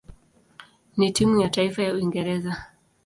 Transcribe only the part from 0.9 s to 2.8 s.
na timu ya taifa ya Uingereza.